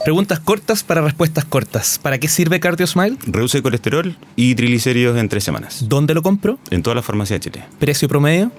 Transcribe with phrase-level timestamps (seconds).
[0.00, 2.00] Preguntas cortas para respuestas cortas.
[2.02, 3.16] ¿Para qué sirve Cardio Smile?
[3.24, 5.84] Reduce colesterol y triglicéridos en tres semanas.
[5.88, 6.58] ¿Dónde lo compro?
[6.70, 7.64] En todas las farmacias de Chile.
[7.78, 8.50] ¿Precio promedio?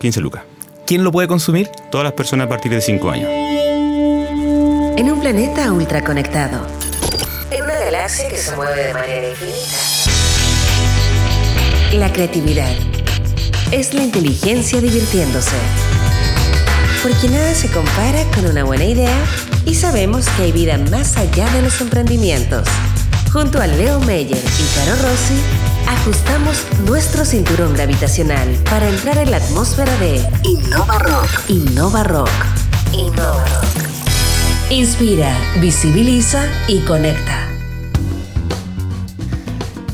[0.00, 0.42] 15 lucas.
[0.86, 1.70] ¿Quién lo puede consumir?
[1.90, 3.30] Todas las personas a partir de 5 años.
[3.30, 6.66] En un planeta ultraconectado.
[7.50, 9.78] En una galaxia que se mueve de manera infinita.
[11.94, 12.70] La creatividad
[13.72, 15.56] es la inteligencia divirtiéndose.
[17.02, 19.16] Porque nada se compara con una buena idea
[19.66, 22.66] y sabemos que hay vida más allá de los emprendimientos.
[23.32, 25.40] Junto a Leo Meyer y Caro Rossi,
[25.86, 31.28] ajustamos nuestro cinturón gravitacional para entrar en la atmósfera de Innova Rock.
[31.48, 32.30] Innova Rock.
[32.92, 33.80] Innova Rock.
[34.70, 37.49] Inspira, visibiliza y conecta.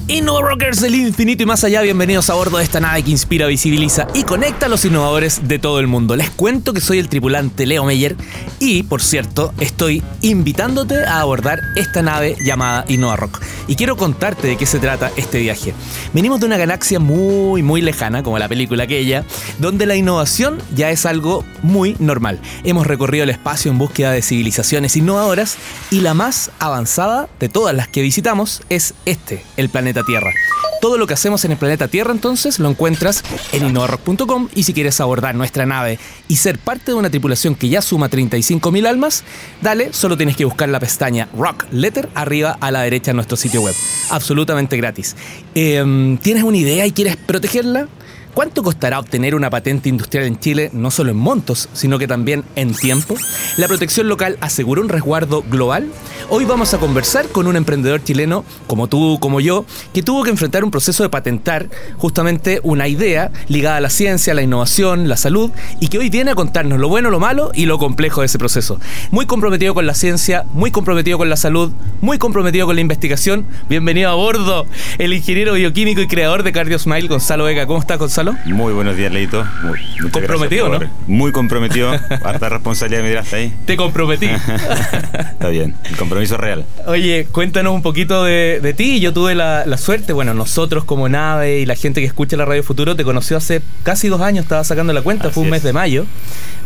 [0.09, 3.49] Innova Rockers del infinito y más allá, bienvenidos a bordo de esta nave que inspira,
[3.49, 6.15] visibiliza y conecta a los innovadores de todo el mundo.
[6.15, 8.15] Les cuento que soy el tripulante Leo Meyer
[8.61, 13.43] y, por cierto, estoy invitándote a abordar esta nave llamada Innova Rock.
[13.67, 15.75] Y quiero contarte de qué se trata este viaje.
[16.13, 19.25] Venimos de una galaxia muy, muy lejana, como la película aquella,
[19.59, 22.39] donde la innovación ya es algo muy normal.
[22.63, 25.57] Hemos recorrido el espacio en búsqueda de civilizaciones innovadoras
[25.91, 30.33] y la más avanzada de todas las que visitamos es este, el planeta Tierra.
[30.81, 34.75] Todo lo que hacemos en el planeta Tierra entonces lo encuentras en innovarock.com y si
[34.75, 39.25] quieres abordar nuestra nave y ser parte de una tripulación que ya suma 35.000 almas,
[39.63, 43.37] dale, solo tienes que buscar la pestaña Rock Letter arriba a la derecha de nuestro
[43.37, 43.75] sitio web.
[44.11, 45.17] Absolutamente gratis.
[45.55, 47.89] Em, ¿Tienes una idea y quieres protegerla?
[48.37, 52.45] ¿Cuánto costará obtener una patente industrial en Chile, no solo en montos, sino que también
[52.55, 53.17] en tiempo?
[53.57, 55.89] ¿La protección local asegura un resguardo global?
[56.29, 60.29] Hoy vamos a conversar con un emprendedor chileno, como tú, como yo, que tuvo que
[60.29, 65.17] enfrentar un proceso de patentar justamente una idea ligada a la ciencia, la innovación, la
[65.17, 65.51] salud,
[65.81, 68.39] y que hoy viene a contarnos lo bueno, lo malo y lo complejo de ese
[68.39, 68.79] proceso.
[69.13, 73.47] Muy comprometido con la ciencia, muy comprometido con la salud, muy comprometido con la investigación.
[73.71, 74.67] Bienvenido a bordo,
[74.99, 77.67] el ingeniero bioquímico y creador de Cardio Smile, Gonzalo Vega.
[77.67, 78.26] ¿Cómo estás, Gonzalo?
[78.47, 79.47] Muy buenos días, Leito.
[79.63, 79.79] Muy,
[80.11, 81.91] Comprometido, gracias por- Muy comprometido.
[82.25, 83.53] Harta responsabilidad me dirás ahí.
[83.67, 84.27] Te comprometí.
[85.13, 85.75] Está bien.
[85.85, 86.65] El compromiso real.
[86.87, 89.01] Oye, cuéntanos un poquito de, de ti.
[89.01, 92.45] Yo tuve la, la suerte, bueno, nosotros como nave y la gente que escucha la
[92.45, 95.59] Radio Futuro te conoció hace casi dos años, estaba sacando la cuenta, fue un mes
[95.59, 95.65] es.
[95.65, 96.07] de mayo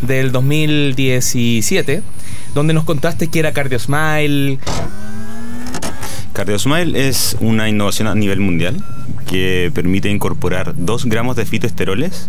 [0.03, 2.03] del 2017,
[2.55, 4.59] donde nos contaste que era Cardio Smile.
[6.33, 8.77] CardioSmile es una innovación a nivel mundial
[9.31, 12.29] que permite incorporar 2 gramos de fitoesteroles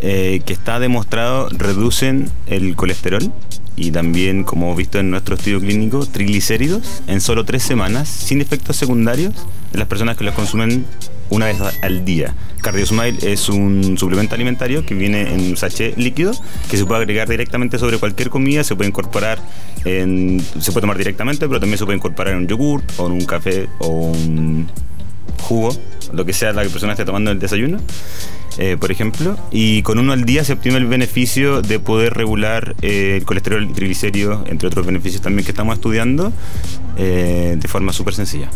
[0.00, 3.32] eh, que está demostrado reducen el colesterol
[3.76, 8.76] y también, como visto en nuestro estudio clínico, triglicéridos en solo 3 semanas sin efectos
[8.76, 9.34] secundarios
[9.72, 10.84] de las personas que los consumen
[11.30, 12.34] una vez al día.
[12.62, 16.32] CardioSmile es un suplemento alimentario que viene en un sachet líquido
[16.68, 19.38] que se puede agregar directamente sobre cualquier comida, se puede incorporar
[19.84, 23.12] en, se puede tomar directamente, pero también se puede incorporar en un yogurt o en
[23.12, 24.66] un café o un
[25.42, 25.76] jugo,
[26.12, 27.78] lo que sea la persona esté tomando el desayuno,
[28.58, 32.74] eh, por ejemplo, y con uno al día se obtiene el beneficio de poder regular
[32.82, 36.32] eh, el colesterol y triglicéridos, entre otros beneficios también que estamos estudiando,
[36.96, 38.48] eh, de forma súper sencilla.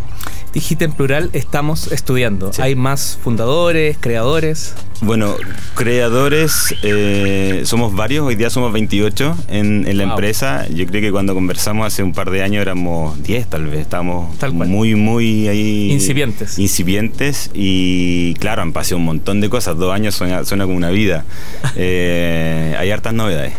[0.52, 2.52] Dijiste en plural, estamos estudiando.
[2.52, 2.60] Sí.
[2.62, 4.74] Hay más fundadores, creadores.
[5.00, 5.34] Bueno,
[5.74, 10.12] creadores, eh, somos varios, hoy día somos 28 en, en la Wow.
[10.12, 10.66] empresa.
[10.68, 14.36] Yo creo que cuando conversamos hace un par de años éramos 10 tal vez, estábamos
[14.38, 15.92] Tal muy, muy ahí...
[15.92, 16.58] Incipientes.
[16.58, 20.90] Incipientes y claro, han pasado un montón de cosas, dos años suena, suena como una
[20.90, 21.24] vida.
[21.76, 23.54] Eh, hay hartas novedades.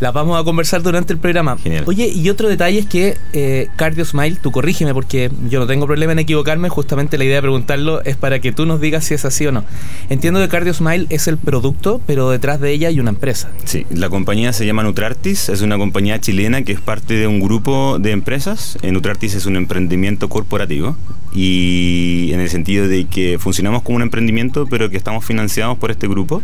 [0.00, 1.58] Las vamos a conversar durante el programa.
[1.58, 1.84] Genial.
[1.86, 5.86] Oye, y otro detalle es que eh, Cardio Smile, tú corrígeme porque yo no tengo
[5.86, 9.14] problema en equivocarme, justamente la idea de preguntarlo es para que tú nos digas si
[9.14, 9.62] es así o no.
[10.08, 13.50] Entiendo que Cardio Smile es el producto, pero detrás de ella hay una empresa.
[13.64, 17.38] Sí, la compañía se llama Nutrartis, es una compañía chilena que es parte de un
[17.38, 18.78] grupo de empresas.
[18.80, 20.96] Eh, Nutrartis es un emprendimiento corporativo
[21.34, 25.90] y en el sentido de que funcionamos como un emprendimiento, pero que estamos financiados por
[25.90, 26.42] este grupo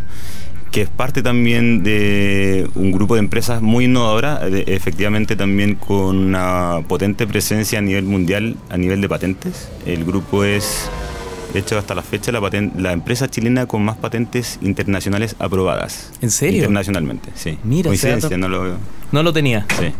[0.71, 6.81] que es parte también de un grupo de empresas muy innovadoras, efectivamente también con una
[6.87, 9.69] potente presencia a nivel mundial, a nivel de patentes.
[9.85, 10.89] El grupo es,
[11.53, 16.11] de hecho, hasta la fecha, la, paten- la empresa chilena con más patentes internacionales aprobadas.
[16.21, 16.57] ¿En serio?
[16.57, 17.57] Internacionalmente, sí.
[17.63, 18.75] Mira, Coincidencia, no lo
[19.11, 19.65] No lo tenía.
[19.79, 19.93] Sí.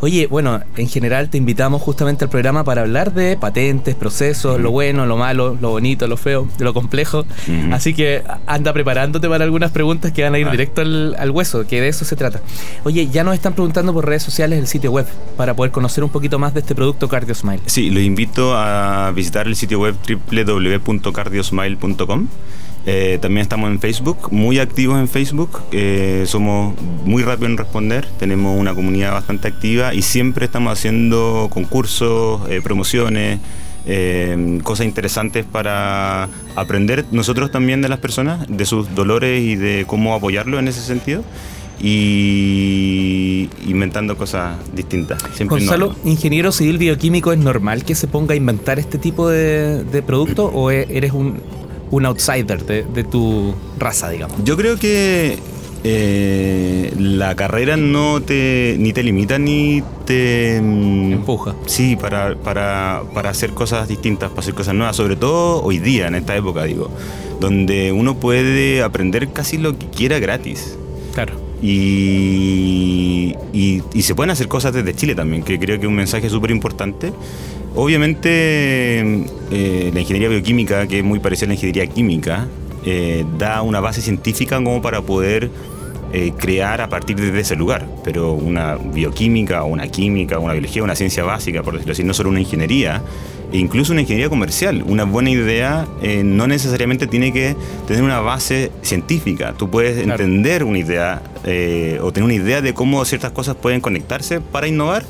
[0.00, 4.70] Oye, bueno, en general te invitamos justamente al programa para hablar de patentes, procesos, lo
[4.70, 7.24] bueno, lo malo, lo bonito, lo feo, lo complejo.
[7.72, 10.56] Así que anda preparándote para algunas preguntas que van a ir Vale.
[10.56, 12.40] directo al, al hueso, que de eso se trata.
[12.84, 15.06] Oye, ya nos están preguntando por redes sociales el sitio web
[15.36, 17.60] para poder conocer un poquito más de este producto Cardio Smile.
[17.66, 19.94] Sí, los invito a visitar el sitio web
[20.30, 22.26] www.cardiosmile.com.
[22.90, 25.60] Eh, también estamos en Facebook, muy activos en Facebook.
[25.72, 26.74] Eh, somos
[27.04, 28.06] muy rápidos en responder.
[28.18, 33.40] Tenemos una comunidad bastante activa y siempre estamos haciendo concursos, eh, promociones,
[34.64, 40.14] cosas interesantes para aprender nosotros también de las personas, de sus dolores y de cómo
[40.14, 41.24] apoyarlo en ese sentido
[41.80, 45.22] y inventando cosas distintas.
[45.46, 50.02] Gonzalo, ingeniero civil bioquímico, ¿es normal que se ponga a inventar este tipo de, de
[50.02, 51.40] producto o e-, eres un,
[51.90, 54.36] un outsider de, tu raza, digamos?
[54.44, 55.38] Yo creo que
[55.84, 61.54] eh, la carrera no te ni te limita ni te mm, empuja.
[61.66, 66.08] Sí, para, para, para, hacer cosas distintas, para hacer cosas nuevas, sobre todo hoy día,
[66.08, 66.90] en esta época, digo,
[67.40, 70.76] donde uno puede aprender casi lo que quiera gratis.
[71.14, 71.34] Claro.
[71.60, 75.96] Y, y, y se pueden hacer cosas desde Chile también, que creo que es un
[75.96, 77.12] mensaje súper importante.
[77.80, 79.00] Obviamente
[79.52, 82.48] eh, la ingeniería bioquímica, que es muy parecida a la ingeniería química,
[82.84, 85.48] eh, da una base científica como para poder
[86.12, 87.86] eh, crear a partir de ese lugar.
[88.02, 92.14] Pero una bioquímica, o una química, una biología, una ciencia básica, por decirlo así, no
[92.14, 93.00] solo una ingeniería,
[93.52, 94.82] e incluso una ingeniería comercial.
[94.84, 95.86] Una buena idea
[96.24, 97.54] no necesariamente tiene que
[97.86, 99.54] tener una base científica.
[99.56, 101.22] Tú puedes entender una idea
[102.02, 105.04] o tener una idea de cómo ciertas cosas pueden conectarse para innovar.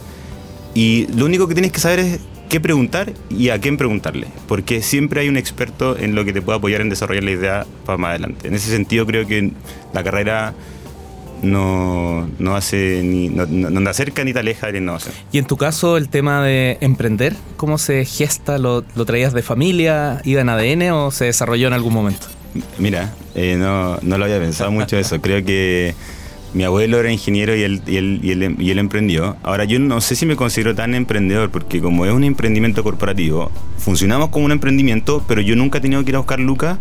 [0.74, 4.82] Y lo único que tienes que saber es qué preguntar y a quién preguntarle, porque
[4.82, 7.98] siempre hay un experto en lo que te puede apoyar en desarrollar la idea para
[7.98, 8.48] más adelante.
[8.48, 9.52] En ese sentido creo que
[9.92, 10.54] la carrera
[11.42, 15.14] no, no hace ni no, no, acerca ni te aleja de la innovación.
[15.32, 18.58] Y en tu caso, el tema de emprender, ¿cómo se gesta?
[18.58, 20.20] ¿Lo, lo traías de familia?
[20.24, 22.26] ¿Iba en ADN o se desarrolló en algún momento?
[22.78, 25.20] Mira, eh, no, no lo había pensado mucho eso.
[25.22, 25.94] Creo que
[26.54, 29.36] mi abuelo era ingeniero y él, y, él, y, él, y él emprendió.
[29.42, 33.50] Ahora yo no sé si me considero tan emprendedor porque como es un emprendimiento corporativo,
[33.76, 36.78] funcionamos como un emprendimiento, pero yo nunca he tenido que ir a buscar lucas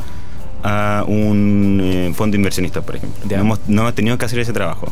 [0.64, 3.24] a un eh, fondo inversionista, por ejemplo.
[3.30, 4.92] No hemos, no hemos, tenido que hacer ese trabajo.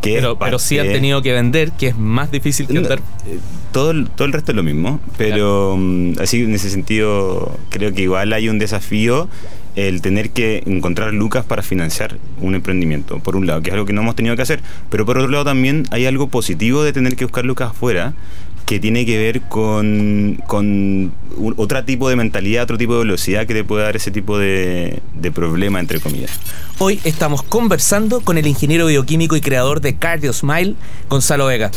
[0.00, 3.00] Que pero, pero sí han tenido que vender, que es más difícil que vender.
[3.26, 3.38] Eh,
[3.70, 8.02] todo, todo el resto es lo mismo, pero mm, así en ese sentido creo que
[8.02, 9.28] igual hay un desafío
[9.76, 13.86] el tener que encontrar lucas para financiar un emprendimiento, por un lado, que es algo
[13.86, 14.60] que no hemos tenido que hacer,
[14.90, 18.14] pero por otro lado también hay algo positivo de tener que buscar lucas afuera,
[18.72, 21.12] que tiene que ver con, con
[21.58, 25.00] otro tipo de mentalidad, otro tipo de velocidad que te puede dar ese tipo de,
[25.12, 26.30] de problema, entre comillas.
[26.78, 30.74] Hoy estamos conversando con el ingeniero bioquímico y creador de Cardio Smile,
[31.10, 31.70] Gonzalo Vega.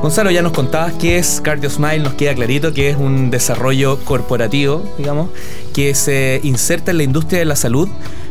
[0.00, 4.02] Gonzalo, ya nos contabas qué es Cardio Smile, nos queda clarito que es un desarrollo
[4.06, 5.28] corporativo, digamos,
[5.74, 7.86] que se inserta en la industria de la salud,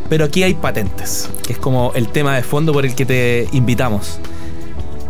[0.09, 3.47] pero aquí hay patentes, que es como el tema de fondo por el que te
[3.51, 4.19] invitamos.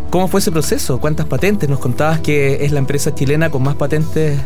[0.10, 1.00] ¿Cómo fue ese proceso?
[1.00, 1.70] ¿Cuántas patentes?
[1.70, 4.40] Nos contabas que es la empresa chilena con más patentes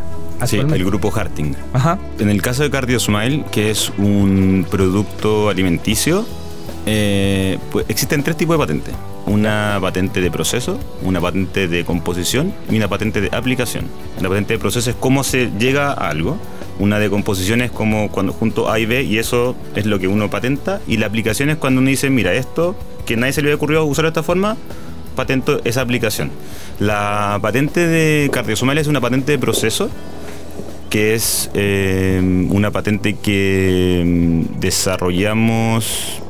[0.45, 1.53] Sí, el grupo Harting.
[1.71, 1.97] Ajá.
[2.19, 6.25] En el caso de Cardio Smile, que es un producto alimenticio,
[6.85, 8.93] eh, pues existen tres tipos de patentes.
[9.25, 13.85] Una patente de proceso, una patente de composición y una patente de aplicación.
[14.21, 16.37] La patente de proceso es cómo se llega a algo.
[16.79, 20.07] Una de composición es como cuando junto A y B y eso es lo que
[20.07, 20.81] uno patenta.
[20.87, 22.75] Y la aplicación es cuando uno dice, mira, esto
[23.05, 24.57] que nadie se le había ocurrido usar de esta forma,
[25.15, 26.31] patento esa aplicación.
[26.79, 29.89] La patente de Cardiosomal es una patente de proceso
[30.89, 32.21] que es eh,
[32.51, 36.21] una patente que mm, desarrollamos,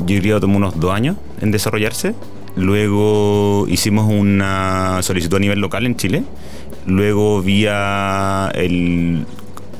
[0.00, 2.14] yo diría tomó unos dos años en desarrollarse.
[2.56, 6.24] Luego hicimos una solicitud a nivel local en Chile.
[6.86, 9.24] Luego vía el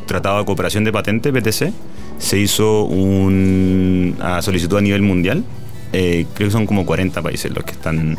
[0.07, 1.71] Tratado de Cooperación de Patente, PTC,
[2.19, 5.45] se hizo una solicitud a nivel mundial
[5.93, 8.17] eh, creo que son como 40 países los que están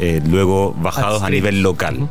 [0.00, 2.08] eh, luego bajados a nivel local.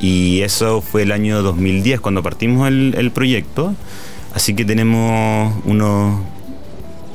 [0.00, 3.74] Y eso fue el año 2010 cuando partimos el, proyecto.
[4.34, 6.20] Así que tenemos unos,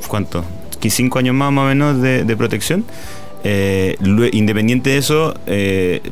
[0.08, 0.44] ¿cuántos?
[0.88, 2.84] Cinco años más o menos de, protección.
[3.44, 3.96] Eh,
[4.32, 5.34] independiente de eso,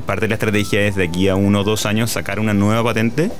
[0.04, 2.84] parte de la estrategia es de aquí a uno o dos años sacar una nueva
[2.84, 3.30] patente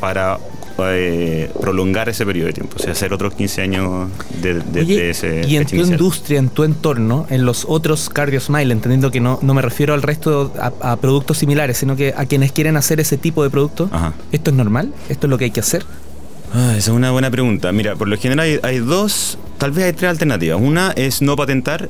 [0.00, 0.38] para
[0.78, 4.10] eh, prolongar ese periodo de tiempo, o sea, hacer otros 15 años
[4.42, 5.46] de, ese.
[5.48, 9.38] Y en tu industria, en tu entorno, en los otros Cardio Smile, entendiendo que no,
[9.42, 13.16] no me refiero al resto a, productos similares, sino que a quienes quieren hacer ese
[13.16, 13.90] tipo de producto,
[14.32, 14.92] ¿esto es normal?
[15.08, 15.84] ¿Esto es lo que hay que hacer?
[16.52, 17.72] Ah, esa es una buena pregunta.
[17.72, 20.60] Mira, por lo general hay, hay dos, tal vez hay tres alternativas.
[20.60, 21.88] Una es no patentar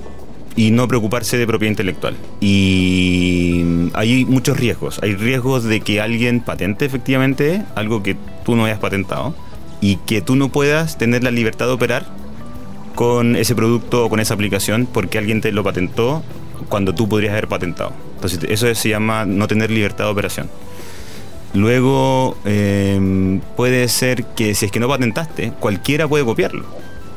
[0.56, 2.16] y no preocuparse de propiedad intelectual.
[2.40, 4.98] Y hay muchos riesgos.
[5.02, 8.16] Hay riesgos de que alguien patente efectivamente algo que
[8.46, 9.34] tú no hayas patentado
[9.80, 12.06] y que tú no puedas tener la libertad de operar
[12.94, 16.22] con ese producto o con esa aplicación porque alguien te lo patentó
[16.68, 17.92] cuando tú podrías haber patentado.
[18.14, 20.48] Entonces eso se llama no tener libertad de operación.
[21.54, 26.64] Luego eh, puede ser que si es que no patentaste, cualquiera puede copiarlo.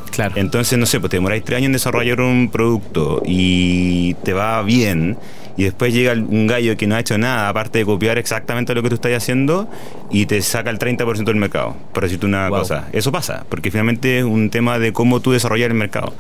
[0.10, 0.34] Claro.
[0.36, 4.64] Entonces, no sé, pues te demoráis tres años en desarrollar un producto y te va
[4.64, 5.18] bien
[5.60, 8.82] y después llega un gallo que no ha hecho nada, aparte de copiar exactamente lo
[8.82, 9.70] que tú estás haciendo,
[10.10, 12.60] y te saca el 30% del mercado, por decirte una Wow.
[12.60, 12.88] cosa.
[12.94, 16.14] Eso pasa, porque finalmente es un tema de cómo tú desarrollar el mercado.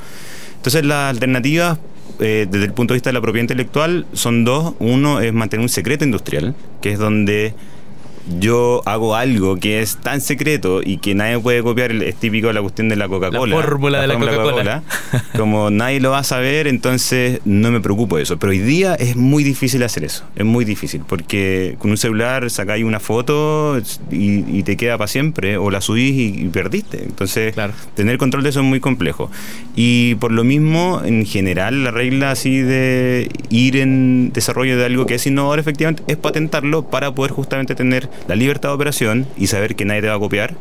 [0.58, 1.78] Entonces las alternativas,
[2.20, 4.74] eh, desde el punto de vista de la propiedad intelectual, son dos.
[4.80, 7.54] Uno es mantener un secreto industrial, que es donde
[8.40, 12.54] yo hago algo que es tan secreto y que nadie puede copiar, es típico de
[12.54, 13.56] la cuestión de la Coca-Cola.
[13.56, 14.84] La fórmula de la Coca-Cola.
[15.38, 18.38] Como nadie lo va a saber, entonces no me preocupo de eso.
[18.38, 20.26] Pero hoy día es muy difícil hacer eso.
[20.36, 23.80] Es muy difícil porque con un celular sacáis una foto
[24.12, 27.04] y, y te queda para siempre o la subís y, y perdiste.
[27.04, 27.74] Entonces, Claro.
[27.96, 29.32] tener control de eso es muy complejo.
[29.76, 35.06] Y por lo mismo, en general, la regla así de ir en desarrollo de algo
[35.06, 39.48] que es innovador, efectivamente, es patentarlo para poder justamente tener la libertad de operación y
[39.48, 40.56] saber que nadie te va a copiar.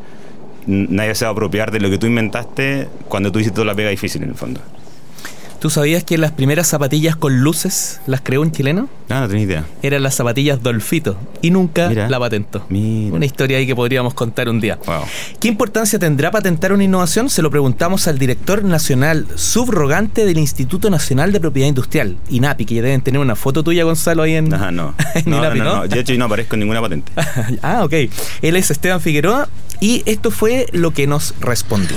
[0.67, 3.75] Nadie se va a apropiar de lo que tú inventaste cuando tú hiciste toda la
[3.75, 4.61] pega difícil en el fondo.
[5.61, 8.89] ¿Tú sabías que las primeras zapatillas con luces las creó un chileno?
[9.09, 9.65] Ah, no tenía idea.
[9.83, 12.09] Eran las zapatillas Dolfito y nunca Mira.
[12.09, 12.65] la patentó.
[12.69, 13.17] Mira.
[13.17, 14.79] Una historia ahí que podríamos contar un día.
[14.87, 15.03] Wow.
[15.41, 17.29] ¿Qué importancia tendrá patentar una innovación?
[17.29, 22.75] Se lo preguntamos al director nacional subrogante del Instituto Nacional de Propiedad Industrial, INAPI, que
[22.77, 24.55] ya deben tener una foto tuya, Gonzalo, ahí en...
[24.55, 24.95] Ajá, no.
[25.17, 25.77] en No, no, INAPI, no, ¿no?
[25.79, 25.89] no.
[25.89, 27.11] De hecho, yo no aparezco en ninguna patente.
[27.63, 27.95] ah, ok.
[28.43, 29.49] Él es Esteban Figueroa
[29.81, 31.97] y esto fue lo que nos respondió.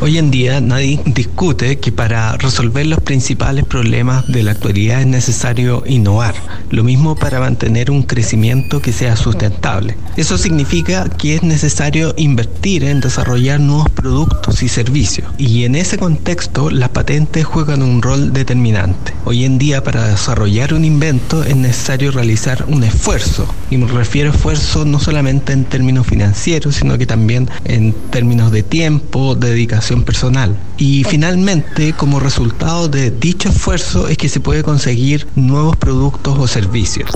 [0.00, 5.06] Hoy en día nadie discute que para resolver los principales problemas de la actualidad es
[5.06, 6.34] necesario innovar.
[6.70, 9.96] Lo mismo para mantener un crecimiento que sea sustentable.
[10.16, 15.30] Eso significa que es necesario invertir en desarrollar nuevos productos y servicios.
[15.38, 19.12] Y en ese contexto las patentes juegan un rol determinante.
[19.24, 23.46] Hoy en día para desarrollar un invento es necesario realizar un esfuerzo.
[23.70, 27.19] Y me refiero a esfuerzo no solamente en términos financieros, sino que también
[27.64, 30.56] en términos de tiempo, de dedicación personal.
[30.78, 36.48] Y finalmente, como resultado de dicho esfuerzo es que se puede conseguir nuevos productos o
[36.48, 37.10] servicios.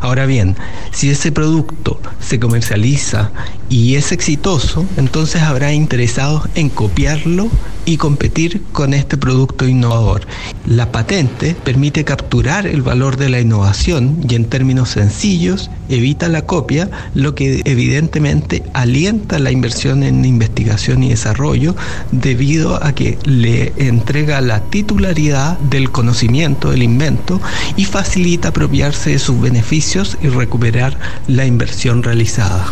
[0.00, 0.56] Ahora bien,
[0.92, 3.30] si ese producto se comercializa
[3.68, 7.48] y es exitoso, entonces habrá interesados en copiarlo
[7.84, 10.26] y competir con este producto innovador.
[10.66, 16.42] La patente permite capturar el valor de la innovación y en términos sencillos evita la
[16.42, 21.74] copia, lo que evidentemente alienta la inversión en investigación y desarrollo
[22.12, 27.40] debido a que le entrega la titularidad del conocimiento del invento
[27.76, 32.66] y facilita apropiarse de sus beneficios y recuperar la inversión realizada.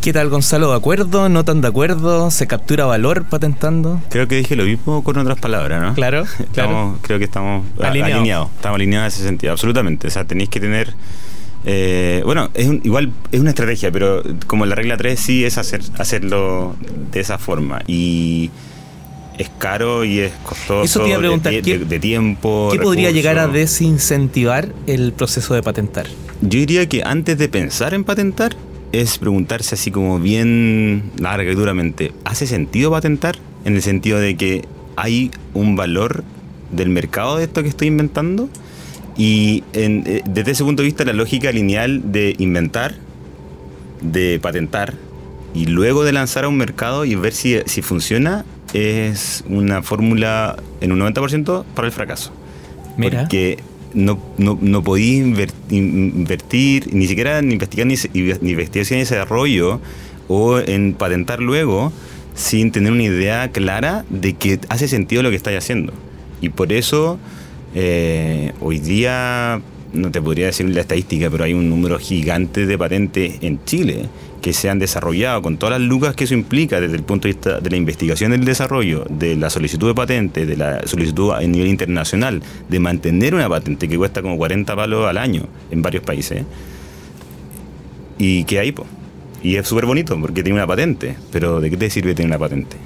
[0.00, 0.70] ¿Qué tal, Gonzalo?
[0.70, 1.28] ¿De acuerdo?
[1.28, 2.30] ¿No tan de acuerdo?
[2.30, 4.00] ¿Se captura valor patentando?
[4.08, 5.94] Creo que dije lo mismo con otras palabras, ¿no?
[5.94, 6.98] Claro, Estamos- claro.
[7.02, 8.14] Creo que estamos Alineados.
[8.16, 8.48] alineados.
[8.56, 10.06] Estamos alineados en ese sentido, absolutamente.
[10.08, 10.94] O sea, tenéis que tener.
[11.64, 15.58] Eh, bueno, es un- igual es una estrategia, pero como la regla 3 sí es
[15.58, 16.74] hacer, hacerlo
[17.12, 17.82] de esa forma.
[17.86, 18.50] Y
[19.38, 20.82] es caro y es costoso.
[20.82, 22.68] Eso te iba a de- preguntar, de, ¿qué- de- de tiempo.
[22.72, 26.06] ¿Qué podría llegar a desincentivar el proceso de patentar?
[26.42, 28.56] Yo diría que antes de pensar en patentar,
[28.92, 33.36] es preguntarse así como bien larga y duramente, ¿hace sentido patentar?
[33.64, 34.64] En el sentido de que
[34.96, 36.24] hay un valor
[36.72, 38.48] del mercado de esto que estoy inventando.
[39.20, 42.94] Y en- eh, desde ese punto de vista, la lógica lineal de inventar,
[44.00, 44.94] de patentar
[45.54, 50.56] y luego de lanzar a un mercado y ver si, si funciona es una fórmula
[50.80, 52.32] en un 90% para el fracaso.
[52.96, 53.20] Mira.
[53.22, 53.58] Porque
[53.92, 57.96] no, no, no podía inver- in- invertir, ni siquiera en investigar ni,
[58.40, 59.80] ni investigación y desarrollo
[60.28, 61.92] o en patentar luego
[62.34, 65.92] sin tener una idea clara de que hace sentido lo que estáis haciendo.
[66.40, 67.18] Y por eso
[67.74, 69.60] eh, hoy día,
[69.92, 74.06] no te podría decir la estadística, pero hay un número gigante de patentes en Chile
[74.40, 77.34] que se han desarrollado con todas las lucas que eso implica desde el punto de
[77.34, 81.40] vista de la investigación del desarrollo, de la solicitud de patente, de la solicitud a
[81.40, 86.02] nivel internacional, de mantener una patente que cuesta como 40 palos al año en varios
[86.02, 86.44] países.
[88.18, 88.86] Y que ahí, po.
[89.42, 92.38] Y es súper bonito porque tiene una patente, pero ¿de qué te sirve tener una
[92.38, 92.76] patente?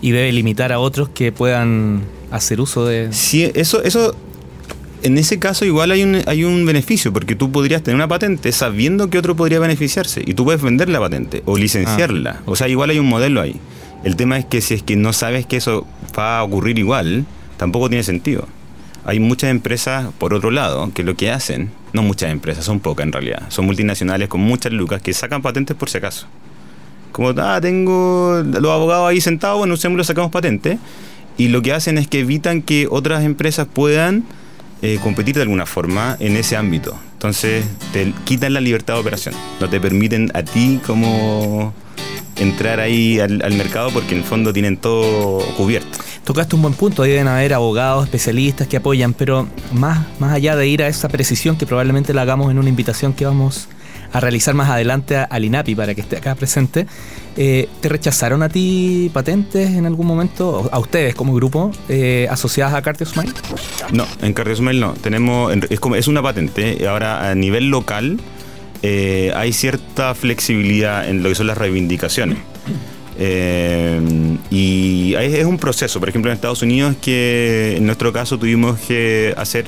[0.00, 3.12] Y debe limitar a otros que puedan hacer uso de...
[3.12, 4.14] Sí, eso, eso,
[5.02, 8.52] en ese caso igual hay un, hay un beneficio, porque tú podrías tener una patente
[8.52, 12.42] sabiendo que otro podría beneficiarse, y tú puedes vender la patente o licenciarla.
[12.46, 13.56] O sea, igual hay un modelo ahí.
[14.04, 15.86] El tema es que si es que no sabes que eso
[16.16, 17.26] va a ocurrir igual,
[17.56, 18.46] tampoco tiene sentido.
[19.04, 23.06] Hay muchas empresas, por otro lado, que lo que hacen, no muchas empresas, son pocas
[23.06, 26.26] en realidad, son multinacionales con muchas lucas que sacan patentes por si acaso.
[27.12, 30.78] Como, ah, tengo los abogados ahí sentados, bueno, usémoslo, sacamos patente.
[31.36, 34.24] Y lo que hacen es que evitan que otras empresas puedan
[34.82, 36.96] eh, competir de alguna forma en ese ámbito.
[37.14, 39.34] Entonces, te quitan la libertad de operación.
[39.60, 41.74] No te permiten a ti como
[42.36, 45.98] entrar ahí al, mercado porque en el fondo tienen todo cubierto.
[46.24, 50.68] Tocaste un buen punto, deben haber abogados, especialistas que apoyan, pero más, más allá de
[50.68, 53.68] ir a esa precisión que probablemente la hagamos en una invitación que vamos
[54.12, 56.86] a realizar más adelante al INAPI para que esté acá presente,
[57.36, 62.74] eh, ¿te rechazaron a ti patentes en algún momento, a ustedes como grupo, eh, asociadas
[62.74, 63.32] a CardioSmile?
[63.92, 64.94] No, en CardioSmile no.
[64.94, 66.86] Tenemos, es, como, es una patente.
[66.88, 68.18] Ahora, a nivel local,
[68.82, 72.38] eh, hay cierta flexibilidad en lo que son las reivindicaciones.
[73.20, 74.00] Eh,
[74.50, 79.34] y es un proceso, por ejemplo en Estados Unidos que en nuestro caso tuvimos que
[79.36, 79.64] hacer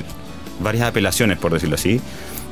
[0.60, 2.00] varias apelaciones, por decirlo así.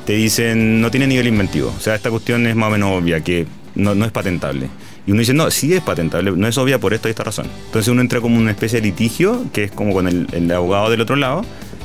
[0.08, 1.70] Te dicen, no tiene nivel inventivo.
[1.76, 4.70] O sea, esta cuestión es más o menos obvia, que no, no es patentable.
[5.06, 7.46] Y uno dice, no, sí es patentable, no es obvia por esto y esta razón.
[7.66, 11.02] Entonces uno entra como una especie de litigio, que es como con el, abogado del
[11.02, 11.44] otro lado,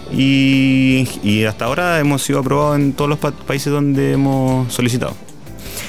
[0.09, 5.17] y, hasta ahora hemos sido aprobados en todos los pa países donde hemos solicitado.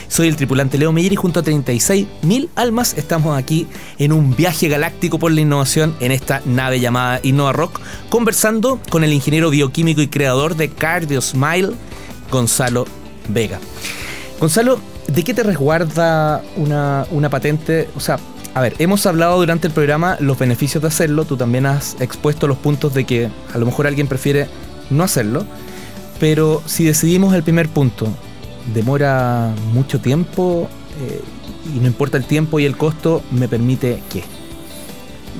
[0.08, 3.68] Soy el tripulante Leo Meyer y junto a 36.000 almas estamos aquí
[4.00, 9.04] en un viaje galáctico por la innovación en esta nave llamada Innova Rock, conversando con
[9.04, 11.74] el ingeniero bioquímico y creador de Cardio Smile,
[12.34, 12.84] Gonzalo
[13.28, 13.60] Vega.
[14.40, 17.88] Gonzalo, ¿de qué te resguarda una, una patente?
[17.94, 18.18] O sea,
[18.54, 22.48] a ver, hemos hablado durante el programa los beneficios de hacerlo, tú también has expuesto
[22.48, 24.48] los puntos de que a lo mejor alguien prefiere
[24.90, 25.46] no hacerlo,
[26.18, 28.08] pero si decidimos el primer punto,
[28.74, 30.68] demora mucho tiempo
[31.00, 31.22] eh,
[31.72, 34.24] y no importa el tiempo y el costo, me permite que.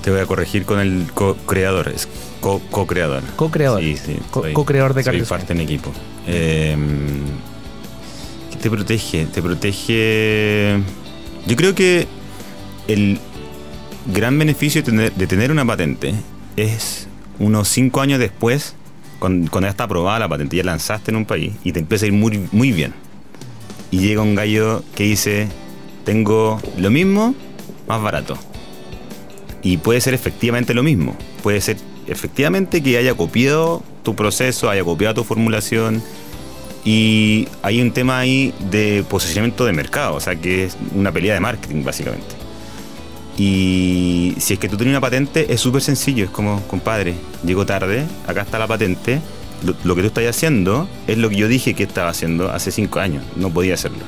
[0.03, 2.09] Te voy a corregir con el co-creador, es
[2.41, 3.23] co-creador.
[3.37, 3.81] Co co-creador.
[3.81, 4.17] Sí, sí.
[4.31, 5.93] Co-creador de Soy parte en equipo.
[6.27, 6.77] ¿Qué
[8.61, 9.27] te protege?
[9.27, 10.79] Te protege.
[11.47, 12.07] Yo creo que
[12.89, 13.19] el
[14.13, 16.15] gran beneficio de tener, una patente
[16.57, 18.75] es unos 5 años después,
[19.19, 22.05] cuando, cuando, ya está aprobada la patente, ya lanzaste en un país y te empieza
[22.05, 22.95] a ir muy, muy bien.
[23.91, 25.49] Y llega un gallo que dice,
[26.05, 27.35] tengo lo mismo,
[27.87, 28.37] más barato.
[29.63, 31.17] Y puede ser efectivamente lo mismo.
[31.43, 31.77] Puede ser
[32.07, 36.01] efectivamente que haya copiado tu proceso, haya copiado tu formulación.
[36.85, 41.35] Y hay un tema ahí de posicionamiento de mercado, o sea que es una pelea
[41.35, 42.37] de marketing básicamente.
[43.37, 46.25] Y si es que tú tienes una patente, es súper sencillo.
[46.25, 47.15] Es como, compadre,
[47.45, 49.21] llego tarde, acá está la patente.
[49.65, 52.71] Lo, lo, que tú estás haciendo es lo que yo dije que estaba haciendo hace
[52.71, 53.25] cinco años.
[53.35, 54.05] No podía hacerlo.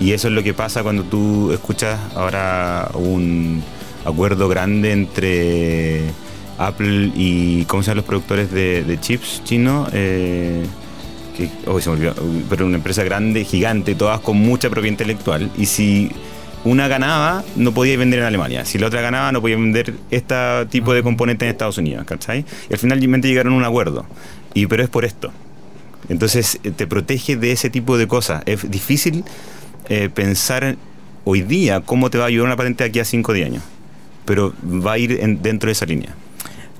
[0.00, 3.62] Y eso es lo que pasa cuando tú escuchas ahora un
[4.04, 6.00] acuerdo grande entre
[6.58, 9.88] Apple y, ¿cómo se los productores de, chips chinos?
[9.92, 10.64] Eh,
[11.36, 12.14] que, oh, se me olvidó,
[12.48, 15.50] pero una empresa grande, gigante, todas con mucha propiedad intelectual.
[15.56, 16.10] Y si
[16.64, 18.64] una ganaba, no podía vender en Alemania.
[18.64, 22.44] Si la otra ganaba, no podía vender este tipo de componentes en Estados Unidos, ¿cachai?
[22.68, 24.04] Y al finalmente llegaron a un acuerdo.
[24.54, 25.32] Y, pero es por esto.
[26.08, 28.42] Entonces te protege de ese tipo de cosas.
[28.46, 29.24] Es difícil
[29.88, 30.76] eh, pensar
[31.24, 33.46] hoy día cómo te va a ayudar una patente de aquí a 5 o 10
[33.46, 33.62] años.
[34.24, 36.14] Pero va a ir en, dentro de esa línea.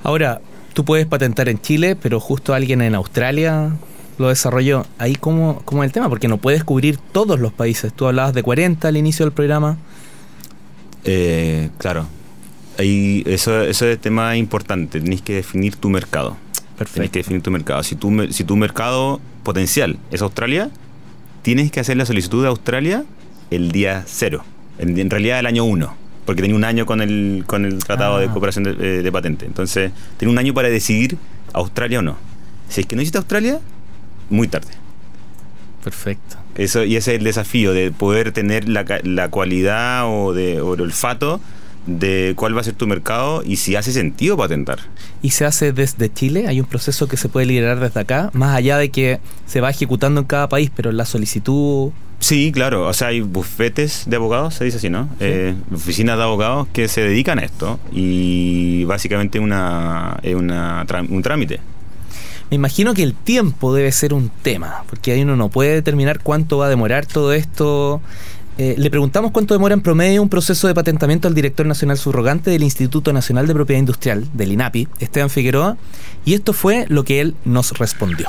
[0.03, 0.41] Ahora,
[0.73, 3.73] tú puedes patentar en Chile, pero justo alguien en Australia
[4.19, 4.87] lo desarrolló.
[4.99, 7.93] Ahí cómo, cómo es el tema, porque no puedes cubrir todos los países.
[7.93, 9.77] Tú hablabas de 40 al inicio del programa.
[11.05, 12.07] Eh, claro.
[12.79, 15.01] Ahí, eso, eso es tema importante.
[15.01, 16.37] Tienes que definir tu mercado.
[16.77, 16.95] Perfecto.
[16.95, 17.83] Tienes que definir tu mercado.
[17.83, 20.71] Si tu, si tu mercado potencial es Australia,
[21.43, 23.05] tienes que hacer la solicitud de Australia
[23.51, 24.45] el día cero.
[24.79, 26.02] En, en realidad el año uno.
[26.24, 28.20] Porque tenía un año con el, con el Tratado ah.
[28.20, 29.46] de Cooperación de, de, de Patente.
[29.46, 31.18] Entonces, tiene un año para decidir
[31.52, 32.16] Australia o no.
[32.68, 33.61] Si es que no hiciste Australia,
[34.30, 34.72] muy tarde.
[35.82, 36.37] Perfecto.
[36.54, 40.74] Eso, y ese es el desafío de poder tener la, la cualidad o, de, o
[40.74, 41.40] el olfato
[41.87, 44.78] de cuál va a ser tu mercado y si hace sentido patentar.
[45.22, 46.46] ¿Y se hace desde Chile?
[46.46, 48.30] ¿Hay un proceso que se puede liderar desde acá?
[48.32, 51.90] Más allá de que se va ejecutando en cada país, pero la solicitud...
[52.22, 52.87] Sí, claro.
[52.87, 55.08] O sea, hay bufetes de abogados, se dice así, ¿no?
[55.18, 55.24] Sí.
[55.26, 61.58] Eh, oficinas de abogados que se dedican a esto y básicamente una, una, un trámite.
[62.48, 66.20] Me imagino que el tiempo debe ser un tema, porque ahí uno no puede determinar
[66.20, 68.00] cuánto va a demorar todo esto.
[68.56, 72.52] Eh, le preguntamos cuánto demora en promedio un proceso de patentamiento al director nacional subrogante
[72.52, 75.76] del Instituto Nacional de Propiedad Industrial, del INAPI, Esteban Figueroa,
[76.24, 78.28] y esto fue lo que él nos respondió.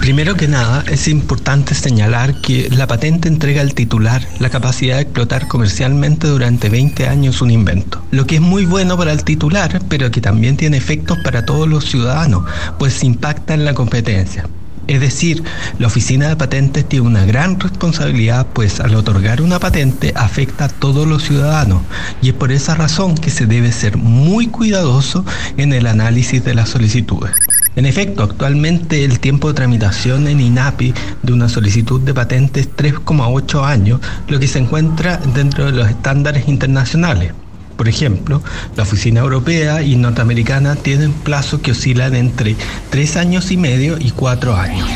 [0.00, 5.02] Primero que nada, es importante señalar que la patente entrega al titular la capacidad de
[5.02, 9.82] explotar comercialmente durante 20 años un invento, lo que es muy bueno para el titular,
[9.88, 12.44] pero que también tiene efectos para todos los ciudadanos,
[12.78, 14.46] pues impacta en la competencia.
[14.88, 15.44] Es decir,
[15.78, 20.68] la oficina de patentes tiene una gran responsabilidad, pues al otorgar una patente afecta a
[20.68, 21.82] todos los ciudadanos
[22.22, 25.26] y es por esa razón que se debe ser muy cuidadoso
[25.58, 27.32] en el análisis de las solicitudes.
[27.76, 32.74] En efecto, actualmente el tiempo de tramitación en INAPI de una solicitud de patente es
[32.74, 37.32] 3,8 años, lo que se encuentra dentro de los estándares internacionales.
[37.78, 38.42] Por ejemplo,
[38.76, 42.56] la Oficina Europea y Norteamericana tienen plazos que oscilan entre
[42.90, 44.88] 3 años y medio y 4 años.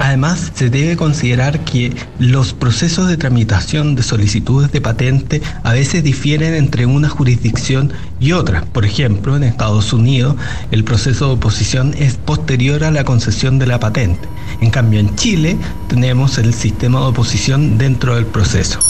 [0.00, 6.02] Además, se debe considerar que los procesos de tramitación de solicitudes de patente a veces
[6.02, 8.64] difieren entre una jurisdicción y otra.
[8.72, 10.34] Por ejemplo, en Estados Unidos,
[10.72, 14.28] el proceso de oposición es posterior a la concesión de la patente.
[14.60, 15.56] En cambio, en Chile
[15.88, 18.80] tenemos el sistema de oposición dentro del proceso.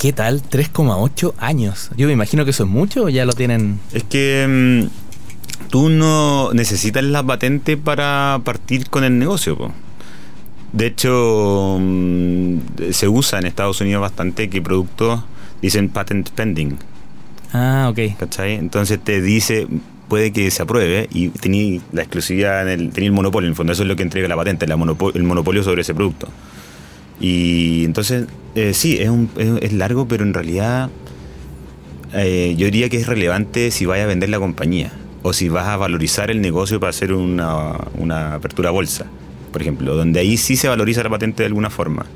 [0.00, 0.42] ¿Qué tal?
[0.42, 1.90] 3,8 años.
[1.96, 3.78] Yo me imagino que eso es mucho o ya lo tienen.
[3.92, 4.46] Es que
[4.88, 9.58] mm, tú no necesitas la patente para partir con el negocio.
[9.58, 9.72] po.
[10.72, 12.58] De hecho, mm,
[12.92, 15.20] se usa en Estados Unidos bastante que productos
[15.60, 16.78] dicen patent pending.
[17.52, 18.16] Ah, ok.
[18.18, 18.54] ¿Cachai?
[18.54, 19.66] Entonces te dice,
[20.08, 23.56] puede que se apruebe y tení la exclusividad, en el, tení el monopolio, en el
[23.56, 26.28] fondo eso es lo que entrega la patente, la monopo- el monopolio sobre ese producto.
[27.20, 30.88] Y entonces, eh, sí, es, un- es- es largo, pero en realidad
[32.14, 35.66] eh, yo diría que es relevante si vas a vender la compañía o si vas
[35.68, 39.06] a valorizar el negocio para hacer una, una apertura a bolsa,
[39.52, 42.06] por ejemplo, donde ahí sí se valoriza la patente de alguna forma,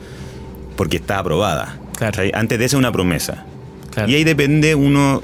[0.77, 1.79] porque está aprobada.
[1.97, 2.12] Claro.
[2.12, 2.33] ¿cachai?
[2.35, 3.45] Antes de eso es una promesa.
[3.93, 4.11] Claro.
[4.11, 5.23] Y ahí depende uno,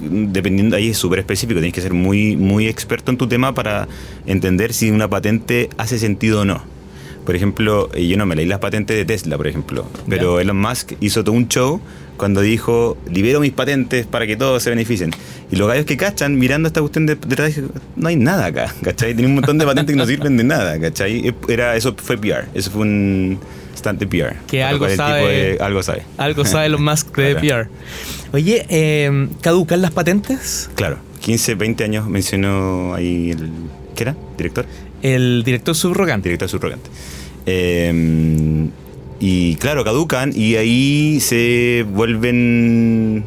[0.00, 3.86] dependiendo, ahí es súper específico, tienes que ser muy, muy experto en tu tema para
[4.26, 6.62] entender si una patente hace sentido o no.
[7.24, 10.92] Por ejemplo, yo no me leí las patentes de Tesla, por ejemplo, pero Elon Musk
[11.00, 11.80] hizo todo un show
[12.16, 15.10] cuando dijo, libero mis patentes para que todos se beneficien.
[15.50, 17.54] Y los gallos que cachan, mirando esta cuestión de detrás,
[17.96, 19.14] no hay nada acá, ¿cachai?
[19.14, 21.34] Tiene un montón de patentes que no sirven de nada, ¿cachai?
[21.48, 23.38] Era, eso fue PR, eso fue un
[23.76, 24.36] stand de PR.
[24.48, 26.02] Que algo sabe- de- algo sabe.
[26.18, 27.68] Algo sabe Elon Musk de Claro.
[27.68, 28.36] PR.
[28.36, 30.70] Oye, eh, ¿caducan las patentes?
[30.74, 33.48] Claro, 15, 20 años mencionó ahí el...
[33.94, 34.16] ¿Qué era?
[34.38, 34.64] ¿Director?
[35.02, 36.28] El director subrogante.
[36.28, 36.90] Director subrogante.
[37.46, 38.68] Eh,
[39.24, 43.24] y claro, caducan y ahí se vuelven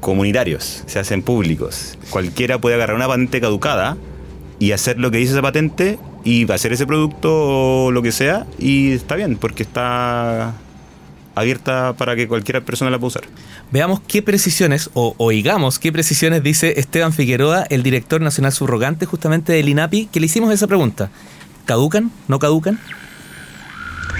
[0.00, 1.98] comunitarios, se hacen públicos.
[2.08, 3.98] Cualquiera puede agarrar una patente caducada
[4.58, 8.46] y hacer lo que dice esa patente y hacer ese producto o lo que sea
[8.58, 10.54] y está bien porque está
[11.34, 13.24] abierta para que cualquier persona la pueda usar.
[13.70, 19.52] Veamos qué precisiones, o oigamos qué precisiones dice Esteban Figueroa, el director nacional subrogante justamente
[19.52, 21.10] del INAPI, que le hicimos esa pregunta.
[21.64, 22.10] ¿Caducan?
[22.28, 22.78] ¿No caducan?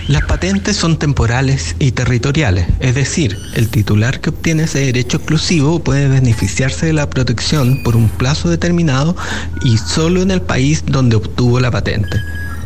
[0.09, 5.78] Las patentes son temporales y territoriales, es decir, el titular que obtiene ese derecho exclusivo
[5.78, 9.16] puede beneficiarse de la protección por un plazo determinado
[9.62, 12.20] y solo en el país donde obtuvo la patente.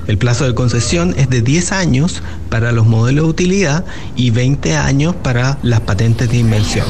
[0.08, 3.84] El plazo de concesión es de 10 años para los modelos de utilidad
[4.16, 6.86] y 20 años para las patentes de invención.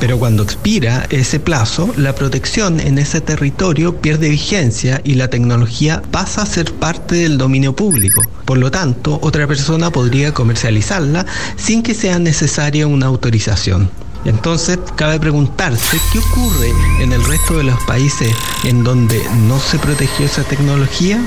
[0.00, 6.02] Pero cuando expira ese plazo, la protección en ese territorio pierde vigencia y la tecnología
[6.10, 8.20] pasa a ser parte del dominio público.
[8.44, 13.88] Por lo tanto, otra persona podría comercializarla sin que sea necesaria una autorización.
[14.24, 19.78] Entonces, cabe preguntarse qué ocurre en el resto de los países en donde no se
[19.78, 21.20] protegió esa tecnología.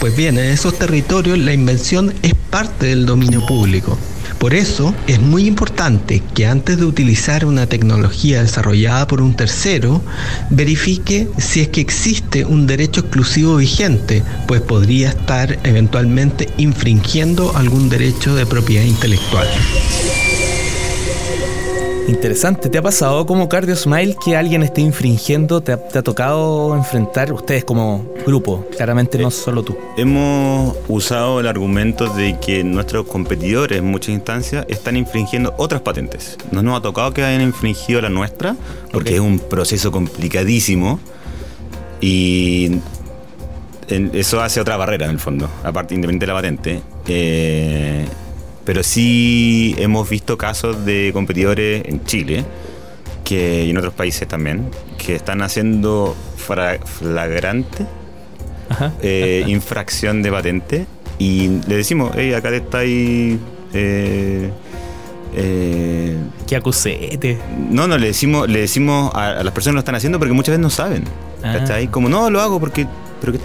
[0.00, 3.98] Pues bien, en esos territorios la invención es parte del dominio público.
[4.38, 10.02] Por eso es muy importante que antes de utilizar una tecnología desarrollada por un tercero,
[10.50, 17.88] verifique si es que existe un derecho exclusivo vigente, pues podría estar eventualmente infringiendo algún
[17.88, 19.48] derecho de propiedad intelectual.
[22.06, 22.68] Interesante.
[22.68, 25.62] ¿Te ha pasado como Cardio Smile que alguien esté infringiendo?
[25.62, 28.66] ¿Te ha, te ha tocado enfrentar ustedes como grupo?
[28.76, 29.76] Claramente no solo tú.
[29.96, 36.36] Hemos usado el argumento de que nuestros competidores en muchas instancias están infringiendo otras patentes.
[36.50, 38.54] No nos ha tocado que hayan infringido la nuestra,
[38.92, 41.00] porque es un proceso complicadísimo
[42.02, 42.80] y
[43.88, 46.82] eso hace otra barrera en el fondo, aparte independiente de la patente.
[47.06, 48.06] Eh,
[48.64, 52.44] pero sí hemos visto casos de competidores en Chile
[53.24, 57.86] que, y en otros países también que están haciendo flagrante
[58.68, 58.92] Ajá.
[59.02, 60.86] eh, infracción de patente
[61.18, 63.38] y le decimos, hey, acá te estáis...
[63.72, 64.50] Eh,
[65.36, 67.38] eh, Qué acusete.
[67.70, 70.32] no, no, le decimos, le decimos a, a las personas que lo están haciendo porque
[70.32, 71.04] muchas veces no saben.
[71.42, 71.56] Ah.
[71.58, 71.88] ¿Cachai?
[71.88, 72.86] Como, no, lo hago porque...
[73.20, 73.40] Pero que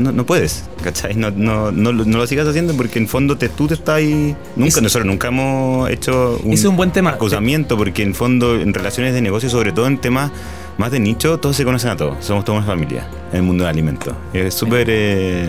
[0.00, 1.14] no, no puedes, ¿cachai?
[1.14, 3.96] No, no, no, lo- no lo sigas haciendo porque en fondo te, tú te estás
[3.96, 4.34] ahí...
[4.56, 7.10] Nunca, nosotros nunca hemos hecho un es un buen tema.
[7.10, 10.30] acusamiento porque en fondo en relaciones de negocio, sobre todo en temas
[10.78, 12.24] más de nicho, todos se conocen a todos.
[12.24, 14.16] Somos toda una familia en el mundo del alimento.
[14.32, 14.86] Es súper...
[14.90, 15.48] eh,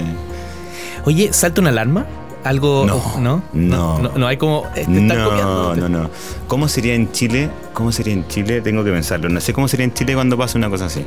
[1.05, 2.05] Oye, ¿salta una alarma?
[2.43, 2.85] ¿Algo?
[2.85, 3.43] No, ¿No?
[3.53, 3.99] no.
[3.99, 4.65] No, no hay como.
[4.75, 5.75] eh, te están copiando.
[5.75, 6.09] No, no, no.
[6.47, 7.49] ¿Cómo sería en Chile?
[7.73, 8.61] ¿Cómo sería en Chile?
[8.61, 9.29] Tengo que pensarlo.
[9.29, 11.05] No sé cómo sería en Chile cuando pasa una cosa así.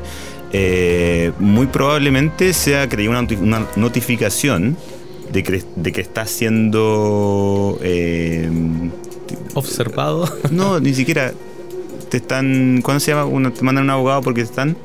[0.52, 4.76] Eh, muy probablemente sea que una, una notificación
[5.32, 7.78] de que, de que está siendo...
[7.82, 8.48] eh,
[9.54, 10.28] Observado.
[10.50, 11.32] no, ni siquiera...
[12.10, 12.80] Te están...
[12.82, 13.24] ¿Cuándo se llama?
[13.24, 14.76] Uno, te mandan un abogado porque te están...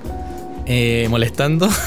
[0.70, 1.68] eh, molestando.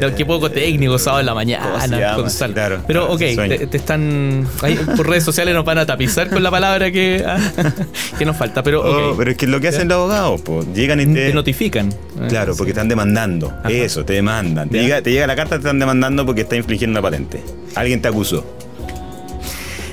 [0.00, 2.16] No, Qué poco técnico, sábado en la ¿Cómo se mañana, llama?
[2.22, 2.54] Gonzalo.
[2.54, 4.46] Claro, Pero claro, ok, te, te están.
[4.62, 7.38] ahí por redes sociales nos van a tapizar con la palabra que, ah,
[8.18, 8.62] que nos falta.
[8.62, 11.26] Pero, Oh, pero es que lo que hacen los abogados, pues, llegan y te...
[11.28, 11.92] te notifican.
[12.28, 12.78] Claro, Eh, porque sí.
[12.78, 13.48] están demandando.
[13.60, 13.70] Ajá.
[13.70, 14.68] Eso, te demandan.
[14.70, 17.42] Te llega, te llega la carta, te están demandando porque está infringiendo una patente.
[17.74, 18.44] Alguien te acusó.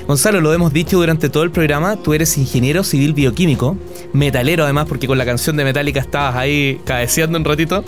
[0.06, 3.76] Gonzalo, lo hemos dicho durante todo el programa, tú eres ingeniero civil bioquímico,
[4.12, 7.84] metalero además, porque con la canción de Metallica estabas ahí cabeceando un ratito,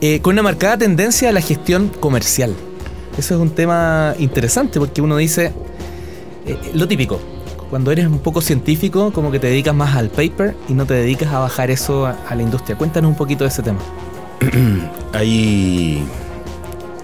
[0.00, 2.54] eh, con una marcada tendencia a la gestión comercial.
[3.16, 5.52] Eso es un tema interesante porque uno dice,
[6.46, 7.20] eh, lo típico,
[7.70, 10.94] cuando eres un poco científico, como que te dedicas más al paper y no te
[10.94, 12.76] dedicas a bajar eso a, a la industria.
[12.76, 13.80] Cuéntanos un poquito de ese tema.
[15.12, 16.04] Ahí.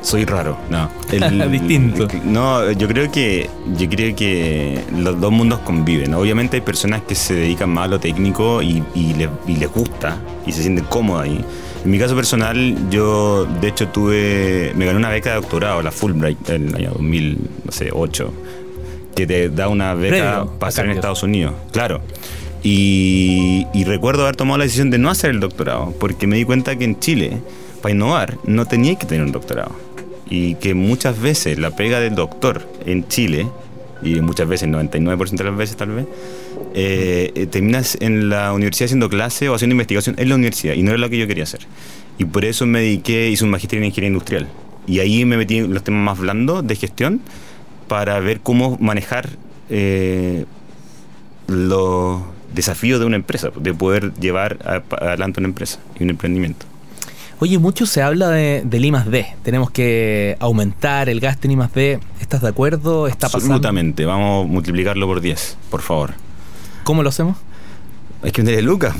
[0.04, 0.90] Soy raro, no.
[1.48, 2.06] Distinto.
[2.24, 3.48] No, yo creo que.
[3.74, 6.12] Yo creo que los dos mundos conviven.
[6.12, 9.72] Obviamente hay personas que se dedican más a lo técnico y, y les, y les
[9.72, 11.42] gusta y se sienten cómodas ahí.
[11.82, 14.72] En mi caso personal, yo de hecho tuve.
[14.76, 18.32] Me gané una beca de doctorado, la Fulbright, en el año 2008,
[19.16, 20.90] que te da una beca para estar en.
[20.90, 21.54] Estados Unidos.
[21.72, 22.02] Claro.
[22.62, 26.44] Y, y recuerdo haber tomado la decisión de no hacer el doctorado, porque me di
[26.44, 27.38] cuenta que en Chile,
[27.80, 29.84] para innovar, no tenía que tener un doctorado.
[30.28, 33.46] Y que muchas veces la pega del doctor en Chile,
[34.02, 36.06] y muchas veces, 99% de las veces tal vez,
[36.74, 40.82] eh, eh, terminas en la universidad haciendo clase o haciendo investigación en la universidad, y
[40.82, 41.60] no era lo que yo quería hacer.
[42.18, 44.48] Y por eso me dediqué, hice un magisterio en ingeniería industrial.
[44.87, 47.20] Y ahí me metí en los temas más blandos de gestión
[47.88, 49.30] para ver cómo manejar
[49.70, 50.44] eh,
[51.46, 52.22] los
[52.54, 54.58] desafíos de una empresa, de poder llevar
[54.90, 56.66] adelante una empresa y un emprendimiento.
[57.44, 59.26] Oye, mucho se habla de, del I D.
[59.42, 62.00] Tenemos que aumentar el gasto en I D.
[62.18, 63.07] ¿Estás de acuerdo?
[63.07, 63.37] ¿Está pasando?
[63.57, 66.14] Absolutamente, vamos a multiplicarlo por 10, por favor.
[66.85, 67.37] ¿Cómo lo hacemos?
[68.22, 68.94] Hay que venderle lucas.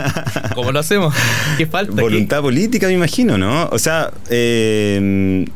[0.54, 1.14] ¿Cómo lo hacemos?
[1.56, 1.94] ¿Qué falta?
[1.96, 3.66] ¿Qué- Voluntad política, me imagino, ¿no?
[3.72, 5.46] O sea, eh,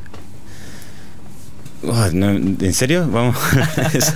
[1.84, 3.08] oh, no, ¿en serio?
[3.10, 3.36] Vamos.
[3.94, 4.12] Eso.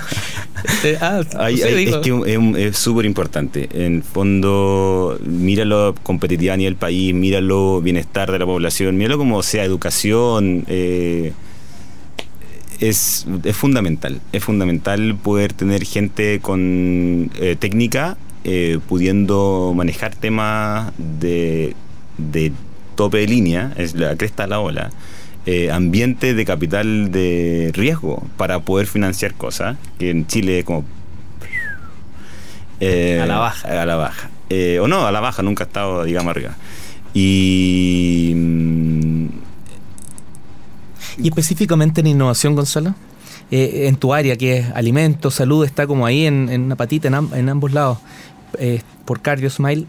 [0.84, 1.96] Eh, ah, Hay- sí, hay- digo.
[2.24, 3.68] es que es súper importante.
[3.72, 9.64] En fondo, míralo competitividad a nivel país, míralo bienestar de la población, míralo como sea
[9.64, 10.64] educación.
[10.68, 11.32] eh,
[12.80, 14.20] es, es fundamental.
[14.32, 21.74] Es fundamental poder tener gente con eh, técnica eh, pudiendo manejar temas de,
[22.18, 22.52] de
[22.96, 24.90] tope de línea, es la cresta de la ola.
[25.46, 30.84] Eh, ambiente de capital de riesgo para poder financiar cosas que en Chile es como
[32.80, 33.82] eh, A la baja.
[33.82, 36.54] a la baja Eh, o no a la baja nunca ha estado digamos arriba
[37.14, 39.26] y mm,
[41.18, 42.94] Y específicamente en innovación, Gonzalo,
[43.50, 47.14] en tu área que es alimentos, salud, está como ahí en, en una patita en,
[47.14, 47.98] am- en ambos lados.
[49.04, 49.86] Por Cardio Smile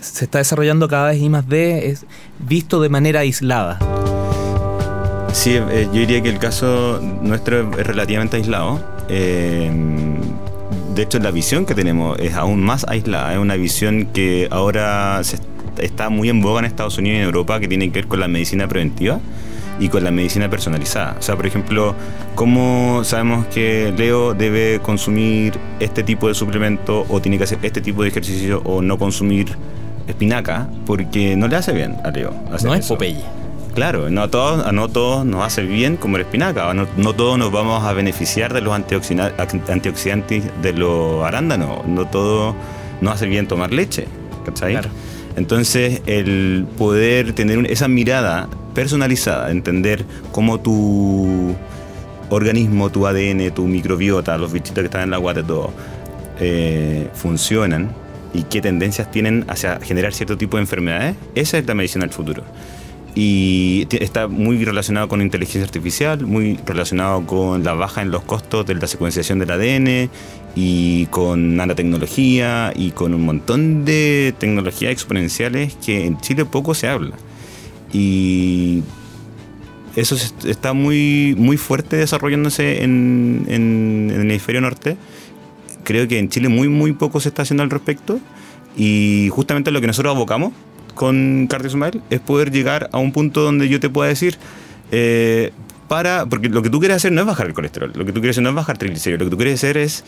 [0.00, 2.04] se está desarrollando cada vez I más D, es
[2.38, 3.78] visto de manera aislada.
[5.32, 8.80] Sí, eh, yo diría que el caso nuestro es relativamente aislado.
[9.08, 9.70] Eh,
[10.94, 13.32] de hecho, la visión que tenemos es aún más aislada.
[13.32, 15.44] Es una visión que ahora se est-
[15.78, 18.20] está muy en boga en Estados Unidos y en Europa, que tiene que ver con
[18.20, 19.20] la medicina preventiva
[19.80, 21.16] y con la medicina personalizada.
[21.18, 21.94] O sea, por ejemplo,
[22.34, 27.80] ¿cómo sabemos que Leo debe consumir este tipo de suplemento o tiene que hacer este
[27.80, 29.46] tipo de ejercicio o no consumir
[30.06, 30.68] espinaca?
[30.84, 32.34] Porque no le hace bien a Leo.
[32.52, 32.94] hacer No es eso.
[32.94, 33.16] Popeye.
[33.74, 37.50] Claro, no a todos, no todos nos hace bien comer espinaca, no, no todos nos
[37.50, 42.54] vamos a beneficiar de los antioxidantes de los arándanos, no todo
[43.00, 44.06] nos hace bien tomar leche,
[44.44, 44.72] ¿cachai?
[44.72, 44.90] Claro.
[45.36, 51.54] Entonces, el poder tener esa mirada personalizada, entender cómo tu
[52.28, 55.72] organismo, tu ADN, tu microbiota, los bichitos que están en la guata, todo,
[56.40, 57.90] eh, funcionan
[58.34, 62.12] y qué tendencias tienen hacia generar cierto tipo de enfermedades, esa es la medicina del
[62.12, 62.44] futuro.
[63.14, 68.64] Y está muy relacionado con inteligencia artificial, muy relacionado con la baja en los costos
[68.64, 70.10] de la secuenciación del ADN
[70.54, 76.88] y con nanotecnología y con un montón de tecnologías exponenciales que en Chile poco se
[76.88, 77.16] habla.
[77.92, 78.82] Y
[79.94, 83.44] eso está muy, muy fuerte desarrollándose en
[84.10, 84.96] el hemisferio norte.
[85.84, 88.18] Creo que en Chile muy, muy poco se está haciendo al respecto.
[88.74, 90.52] Y justamente lo que nosotros abocamos,
[90.94, 94.36] con Cardio Smile es poder llegar a un punto donde yo te pueda decir,
[94.90, 95.52] eh,
[95.88, 98.20] para, porque lo que tú quieres hacer no es bajar el colesterol, lo que tú
[98.20, 100.04] quieres hacer no es bajar triglicéridos, lo que tú quieres hacer es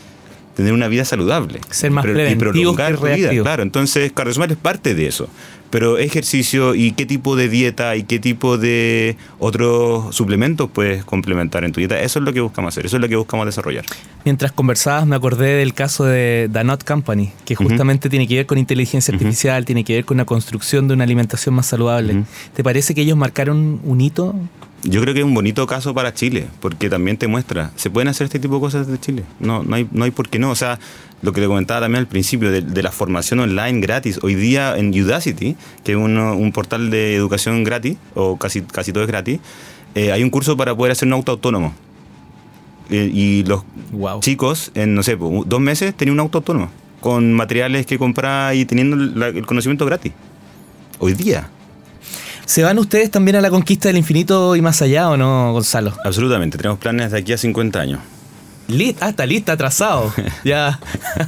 [0.57, 1.61] tener una vida saludable.
[1.71, 3.43] Ser más Pero- preventivos prolongar que tu vida.
[3.43, 5.29] Claro, entonces Cardiosmile es parte de eso.
[5.75, 11.65] Pero ejercicio y qué tipo de dieta y qué tipo de otros suplementos puedes complementar
[11.65, 13.85] en tu dieta, eso es lo que buscamos hacer, eso es lo que buscamos desarrollar.
[14.25, 18.57] Mientras conversabas me acordé del caso de Danot Company, que justamente tiene que ver con
[18.57, 22.23] inteligencia artificial, tiene que ver con la construcción de una alimentación más saludable.
[22.55, 24.33] ¿Te parece que ellos marcaron un hito?
[24.85, 28.09] Yo creo que es un bonito caso para Chile, porque también te muestra, se pueden
[28.09, 29.25] hacer este tipo de cosas desde Chile.
[29.41, 30.51] No, no, hay, no hay por qué no.
[30.51, 30.79] O sea,
[31.25, 34.19] lo que te comentaba también al principio, de, de la formación online gratis.
[34.23, 38.93] Hoy día en Udacity, que es uno- un portal de educación gratis, o casi, casi
[38.93, 39.41] todo es gratis,
[39.95, 41.73] eh, hay un curso para poder hacer un auto autónomo.
[42.91, 44.21] Eh, y los Wow.
[44.21, 48.67] chicos, en no sé, dos meses tenían un auto autónomo, con materiales que comprar y
[48.67, 50.13] teniendo la- el conocimiento gratis.
[50.99, 51.49] Hoy día.
[52.45, 55.95] ¿Se van ustedes también a la conquista del infinito y más allá o no, Gonzalo?
[56.05, 58.01] Absolutamente, tenemos planes de aquí a 50 años.
[58.69, 60.13] Lit, ah, está lista, atrasado.
[60.45, 60.81] ya.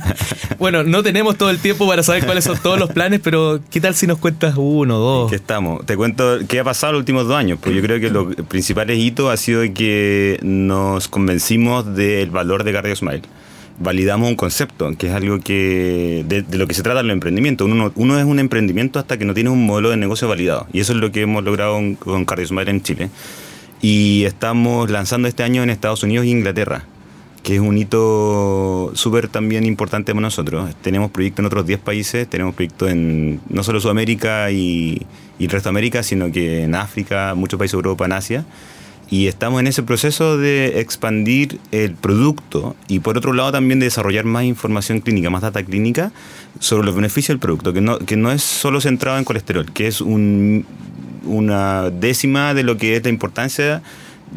[0.59, 3.81] bueno, no tenemos todo el tiempo para saber cuáles son todos los planes, pero ¿qué
[3.81, 5.31] tal si nos cuentas uno, dos?
[5.31, 5.85] ¿Qué estamos?
[5.85, 7.59] Te cuento qué ha pasado los últimos dos años.
[7.63, 12.73] Pues yo creo que los principales hitos ha sido que nos convencimos del valor de
[12.73, 13.23] Cardio Smile.
[13.79, 17.67] Validamos un concepto, que es algo que de, de lo que se trata el emprendimiento.
[17.67, 20.67] Uno, no- uno es un emprendimiento hasta que no tiene un modelo de negocio validado.
[20.73, 23.11] Y eso es lo que hemos logrado con, con Cardio Smile en Chile.
[23.83, 26.87] Y estamos lanzando este año en Estados Unidos e Inglaterra
[27.47, 30.75] que es un hito súper también importante para nosotros.
[30.83, 35.07] Tenemos proyectos en otros 10 países, tenemos proyectos en no solo Sudamérica y,
[35.39, 38.45] y el resto de América, sino que en África, muchos países de Europa, en Asia.
[39.11, 43.87] Y estamos en ese proceso de expandir el producto y por otro lado también de
[43.87, 46.11] desarrollar más información clínica, más data clínica
[46.59, 49.87] sobre los beneficios del producto, que no, que no es solo centrado en colesterol, que
[49.87, 50.67] es un-
[51.25, 53.83] una décima de lo que es la importancia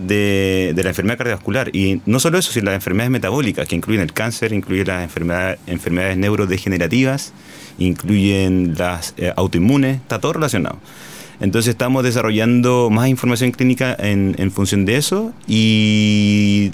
[0.08, 1.76] de, la enfermedad cardiovascular.
[1.76, 5.60] Y no solo eso, sino las enfermedades metabólicas, que incluyen el cáncer, incluyen las enfermedades,
[5.68, 7.34] enfermedades neurodegenerativas,
[7.78, 10.80] incluyen las eh, autoinmunes, está todo relacionado.
[11.40, 16.72] Entonces estamos desarrollando más información clínica en, función de eso y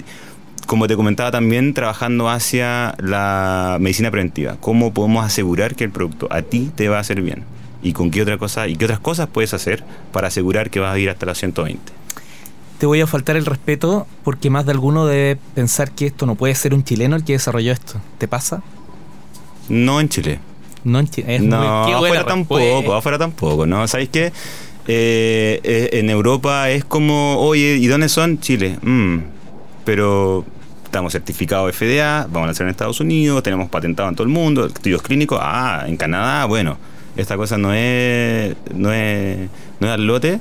[0.66, 4.56] como te comentaba también trabajando hacia la medicina preventiva.
[4.58, 7.44] ¿Cómo podemos asegurar que el producto a ti te va a hacer bien?
[7.82, 10.92] ¿Y con qué otra cosa y qué otras cosas puedes hacer para asegurar que vas
[10.92, 12.05] a ir hasta los 120?
[12.78, 16.34] Te voy a faltar el respeto porque más de alguno debe pensar que esto no
[16.34, 17.94] puede ser un chileno el que desarrolló esto.
[18.18, 18.62] ¿Te pasa?
[19.68, 20.40] No en Chile.
[20.84, 21.38] No en Chile.
[21.40, 23.88] no, afuera tampoco, afuera tampoco, ¿no?
[23.88, 24.32] ¿Sabéis qué?
[24.88, 28.38] Eh, eh, en Europa es como, oye, ¿y dónde son?
[28.40, 28.78] Chile.
[28.82, 29.18] Mm,
[29.84, 30.44] pero
[30.84, 34.66] estamos certificados FDA, vamos a hacer en Estados Unidos, tenemos patentado en todo el mundo,
[34.66, 36.78] estudios clínicos, ah, en Canadá, bueno,
[37.16, 39.48] esta cosa no es, no es,
[39.80, 40.40] no es al lote.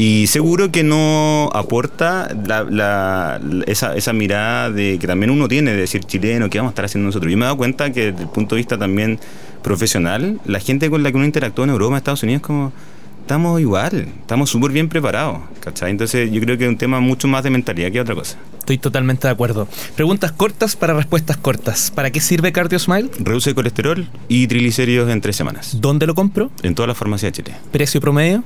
[0.00, 5.72] Y seguro que no aporta la, la- esa, esa mirada de que también uno tiene
[5.72, 7.30] de decir chileno, ¿qué vamos a estar haciendo nosotros?
[7.30, 9.20] Yo me he dado cuenta que desde el punto de vista también
[9.62, 12.72] profesional, la gente con la que uno interactúa en Europa, en Estados Unidos, como
[13.20, 15.90] estamos igual, estamos súper bien preparados, ¿cachai?
[15.90, 18.38] Entonces yo creo que es un tema mucho más de mentalidad que otra cosa.
[18.58, 19.68] Estoy totalmente de acuerdo.
[19.96, 21.90] Preguntas cortas para respuestas cortas.
[21.94, 23.10] ¿Para qué sirve Cardio Smile?
[23.18, 25.76] Reduce colesterol y triglicéridos en tres semanas.
[25.78, 26.50] ¿Dónde lo compro?
[26.62, 27.56] En todas las farmacias de Chile.
[27.70, 28.42] ¿Precio promedio?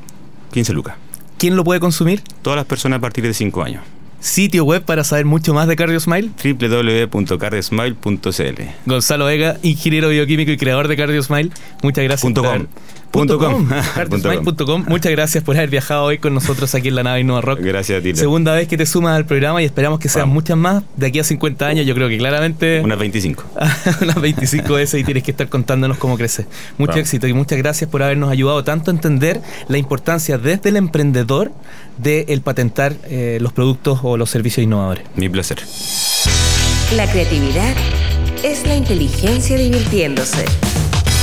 [0.53, 0.97] 15 lucas.
[1.39, 2.23] ¿Quién lo puede consumir?
[2.43, 3.83] Todas las personas a partir de 5 años.
[4.21, 6.31] Sitio web para saber mucho más de Cardio Smile.
[6.43, 11.51] www.cardiosmile.cl Gonzalo Vega, ingeniero bioquímico y creador de Cardio Smile.
[11.83, 12.55] Muchas gracias Punto por com.
[12.61, 13.04] haber- Punto Punto
[14.67, 14.85] com.
[14.89, 17.61] Muchas gracias por haber viajado hoy con nosotros aquí en la nave Innova Rock.
[17.61, 18.15] Gracias a ti.
[18.15, 20.35] Segunda vez que te sumas al programa y esperamos que sean Vamos.
[20.35, 20.83] muchas más.
[20.97, 23.45] De aquí a 50 años, yo creo que claramente Unas 25.
[24.03, 26.47] unas 25 veces y tienes que estar contándonos cómo crece.
[26.79, 27.03] Mucho Vamos.
[27.03, 31.53] éxito y muchas gracias por habernos ayudado tanto a entender la importancia desde el emprendedor
[31.99, 35.05] de el patentar eh, los productos o los servicios innovadores.
[35.17, 35.59] Mi placer.
[36.97, 37.75] La creatividad
[38.43, 40.45] es la inteligencia divirtiéndose.